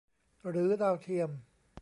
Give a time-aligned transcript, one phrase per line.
[0.49, 1.29] หรือดาวเทียม